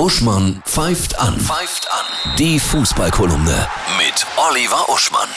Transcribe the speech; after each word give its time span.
Uschmann 0.00 0.62
pfeift 0.64 1.20
an. 1.20 1.38
Pfeift 1.38 1.86
an. 1.92 2.34
Die 2.38 2.58
Fußballkolumne 2.58 3.68
mit 3.98 4.26
Oliver 4.38 4.88
Uschmann. 4.88 5.28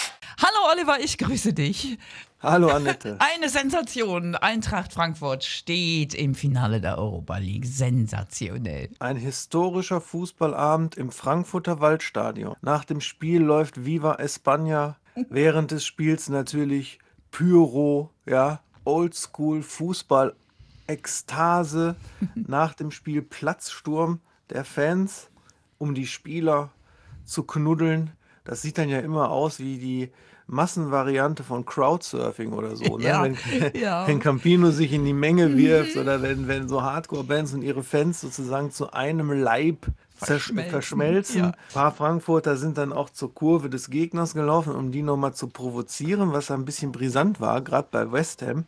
Hallo 0.42 0.72
Oliver, 0.72 1.02
ich 1.04 1.18
grüße 1.18 1.52
dich. 1.52 1.98
Hallo 2.42 2.70
Annette. 2.70 3.18
Eine 3.36 3.50
Sensation. 3.50 4.36
Eintracht 4.36 4.94
Frankfurt 4.94 5.44
steht 5.44 6.14
im 6.14 6.34
Finale 6.34 6.80
der 6.80 6.98
Europa 6.98 7.40
League. 7.40 7.66
Sensationell. 7.66 8.90
Ein 9.00 9.18
historischer 9.18 10.00
Fußballabend 10.00 10.96
im 10.96 11.12
Frankfurter 11.12 11.82
Waldstadion. 11.82 12.56
Nach 12.62 12.86
dem 12.86 13.02
Spiel 13.02 13.42
läuft 13.42 13.84
Viva 13.84 14.16
España. 14.16 14.96
Während 15.30 15.72
des 15.72 15.86
Spiels 15.86 16.30
natürlich 16.30 17.00
Pyro, 17.32 18.12
ja, 18.26 18.62
Oldschool 18.86 19.62
Fußball, 19.62 20.34
Ekstase. 20.88 21.98
Nach 22.36 22.74
dem 22.74 22.92
Spiel 22.92 23.22
Platzsturm 23.22 24.22
der 24.54 24.64
Fans, 24.64 25.30
um 25.78 25.94
die 25.96 26.08
Spieler 26.08 26.72
zu 27.26 27.44
knuddeln. 27.44 28.12
Das 28.44 28.62
sieht 28.62 28.78
dann 28.78 28.90
ja 28.90 29.00
immer 29.00 29.32
aus 29.32 29.60
wie 29.60 29.78
die 29.78 30.12
Massenvariante 30.48 31.44
von 31.44 31.66
Crowdsurfing 31.66 32.52
oder 32.52 32.76
so. 32.76 32.98
Ne? 32.98 33.04
Ja, 33.06 33.24
wenn, 33.24 33.38
ja. 33.74 34.08
wenn 34.08 34.20
Campino 34.20 34.72
sich 34.72 34.94
in 34.94 35.06
die 35.06 35.14
Menge 35.14 35.58
wirft 35.58 35.98
oder 35.98 36.22
wenn, 36.22 36.48
wenn 36.48 36.68
so 36.68 36.84
Hardcore-Bands 36.84 37.54
und 37.54 37.62
ihre 37.62 37.84
Fans 37.84 38.22
sozusagen 38.22 38.72
zu 38.72 38.92
einem 38.92 39.32
Leib 39.32 39.88
Verschmelzen. 40.16 40.72
verschmelzen. 40.72 41.40
Ja. 41.40 41.48
Ein 41.48 41.74
paar 41.74 41.92
Frankfurter 41.92 42.56
sind 42.58 42.78
dann 42.78 42.94
auch 42.94 43.10
zur 43.10 43.34
Kurve 43.34 43.70
des 43.70 43.90
Gegners 43.90 44.34
gelaufen, 44.34 44.76
um 44.76 44.92
die 44.92 45.02
nochmal 45.02 45.34
zu 45.34 45.48
provozieren, 45.48 46.34
was 46.34 46.52
ein 46.52 46.66
bisschen 46.66 46.92
brisant 46.92 47.40
war, 47.40 47.62
gerade 47.62 47.88
bei 47.92 48.12
West 48.12 48.42
Ham. 48.42 48.66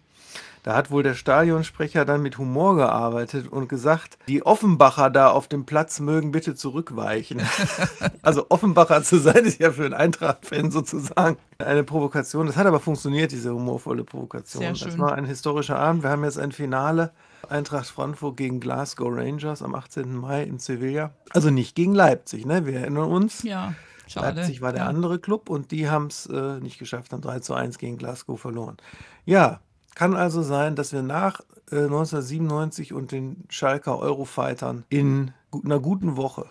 Da 0.65 0.75
hat 0.75 0.89
wohl 0.89 1.03
der 1.03 1.13
Stadionsprecher 1.13 2.05
dann 2.05 2.23
mit 2.23 2.39
Humor 2.39 2.75
gearbeitet 2.75 3.47
und 3.47 3.69
gesagt, 3.69 4.17
die 4.27 4.43
Offenbacher 4.43 5.11
da 5.11 5.29
auf 5.29 5.47
dem 5.47 5.67
Platz 5.67 5.99
mögen 5.99 6.31
bitte 6.31 6.55
zurückweichen. 6.55 7.39
also 8.23 8.47
Offenbacher 8.49 9.03
zu 9.03 9.19
sein, 9.19 9.45
ist 9.45 9.59
ja 9.59 9.69
für 9.69 9.85
einen 9.85 9.93
Eintracht-Fan 9.93 10.71
sozusagen 10.71 11.37
eine 11.59 11.83
Provokation. 11.83 12.47
Das 12.47 12.57
hat 12.57 12.65
aber 12.65 12.79
funktioniert, 12.79 13.31
diese 13.31 13.53
humorvolle 13.53 14.03
Provokation. 14.03 14.61
Sehr 14.61 14.71
Das 14.71 14.79
schön. 14.79 14.97
war 14.97 15.13
ein 15.13 15.25
historischer 15.25 15.77
Abend. 15.77 16.01
Wir 16.01 16.09
haben 16.09 16.23
jetzt 16.23 16.39
ein 16.39 16.51
Finale. 16.51 17.11
Eintracht 17.47 17.85
Frankfurt 17.85 18.37
gegen 18.37 18.59
Glasgow 18.59 19.09
Rangers 19.11 19.61
am 19.61 19.75
18. 19.75 20.15
Mai 20.15 20.41
in 20.41 20.57
Sevilla. 20.57 21.11
Also 21.29 21.51
nicht 21.51 21.75
gegen 21.75 21.93
Leipzig, 21.93 22.47
ne? 22.47 22.65
Wir 22.65 22.79
erinnern 22.79 23.11
uns. 23.11 23.43
Ja, 23.43 23.75
schade. 24.07 24.39
Leipzig 24.41 24.63
war 24.63 24.73
der 24.73 24.85
ja. 24.85 24.87
andere 24.87 25.19
Club 25.19 25.47
und 25.47 25.69
die 25.69 25.91
haben 25.91 26.07
es 26.07 26.25
äh, 26.25 26.59
nicht 26.59 26.79
geschafft, 26.79 27.13
haben 27.13 27.21
3 27.21 27.41
zu 27.41 27.53
1 27.53 27.77
gegen 27.77 27.99
Glasgow 27.99 28.41
verloren. 28.41 28.77
Ja, 29.25 29.59
kann 29.95 30.15
also 30.15 30.43
sein, 30.43 30.75
dass 30.75 30.93
wir 30.93 31.01
nach 31.01 31.41
äh, 31.71 31.85
1997 31.85 32.93
und 32.93 33.11
den 33.11 33.45
Schalker 33.49 33.97
Eurofightern 33.97 34.85
in 34.89 35.31
einer 35.63 35.79
guten 35.79 36.17
Woche 36.17 36.45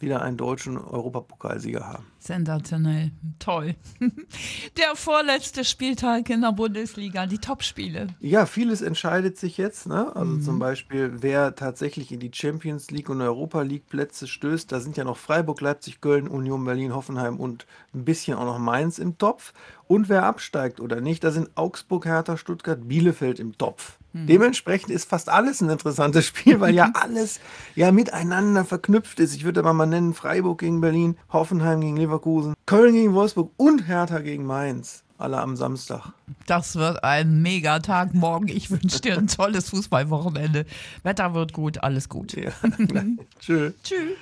wieder 0.00 0.22
einen 0.22 0.36
deutschen 0.36 0.76
Europapokalsieger 0.76 1.86
haben. 1.86 2.04
Sensationell. 2.18 3.10
Toll. 3.38 3.74
Der 4.78 4.96
vorletzte 4.96 5.64
Spieltag 5.64 6.28
in 6.30 6.40
der 6.42 6.52
Bundesliga, 6.52 7.26
die 7.26 7.38
Topspiele. 7.38 8.08
Ja, 8.20 8.46
vieles 8.46 8.82
entscheidet 8.82 9.38
sich 9.38 9.56
jetzt. 9.56 9.86
Ne? 9.86 10.14
Also 10.14 10.32
Mhm. 10.32 10.42
zum 10.42 10.58
Beispiel, 10.58 11.12
wer 11.22 11.54
tatsächlich 11.54 12.12
in 12.12 12.20
die 12.20 12.30
Champions 12.34 12.90
League 12.90 13.08
und 13.08 13.20
Europa 13.20 13.62
League 13.62 13.86
Plätze 13.88 14.26
stößt. 14.26 14.70
Da 14.72 14.80
sind 14.80 14.96
ja 14.96 15.04
noch 15.04 15.16
Freiburg, 15.16 15.60
Leipzig, 15.60 16.00
Köln, 16.00 16.28
Union 16.28 16.64
Berlin, 16.64 16.94
Hoffenheim 16.94 17.38
und 17.38 17.66
ein 17.94 18.04
bisschen 18.04 18.36
auch 18.36 18.44
noch 18.46 18.58
Mainz 18.58 18.98
im 18.98 19.18
Topf. 19.18 19.52
Und 19.86 20.08
wer 20.08 20.24
absteigt 20.24 20.80
oder 20.80 21.00
nicht, 21.00 21.22
da 21.24 21.30
sind 21.30 21.50
Augsburg, 21.56 22.06
Hertha, 22.06 22.36
Stuttgart, 22.36 22.88
Bielefeld 22.88 23.38
im 23.38 23.56
Topf. 23.58 23.98
Mhm. 24.14 24.26
Dementsprechend 24.26 24.90
ist 24.90 25.08
fast 25.08 25.28
alles 25.28 25.60
ein 25.60 25.68
interessantes 25.68 26.24
Spiel, 26.28 26.60
weil 26.60 26.74
ja 26.74 26.90
alles 26.94 27.40
ja 27.74 27.92
miteinander 27.92 28.64
verknüpft 28.64 29.20
ist. 29.20 29.34
Ich 29.34 29.44
würde 29.44 29.60
aber 29.60 29.74
mal 29.74 29.86
nennen, 29.86 30.14
Freiburg 30.14 30.60
gegen 30.60 30.80
Berlin, 30.80 31.16
Hoffenheim 31.32 31.80
gegen 31.80 31.96
Leverkusen, 31.96 32.54
Köln 32.64 32.94
gegen 32.94 33.12
Wolfsburg 33.12 33.50
und 33.56 33.86
Hertha 33.88 34.20
gegen 34.20 34.46
Mainz. 34.46 35.02
Alle 35.16 35.38
am 35.40 35.56
Samstag. 35.56 36.12
Das 36.46 36.74
wird 36.74 37.04
ein 37.04 37.40
Megatag 37.40 38.14
morgen. 38.14 38.48
Ich 38.48 38.70
wünsche 38.70 39.00
dir 39.00 39.16
ein 39.16 39.28
tolles 39.28 39.70
Fußballwochenende. 39.70 40.66
Wetter 41.04 41.34
wird 41.34 41.52
gut, 41.52 41.82
alles 41.84 42.08
gut. 42.08 42.32
Ja, 42.32 42.50
Tschö. 43.38 43.72
Tschüss. 43.82 44.16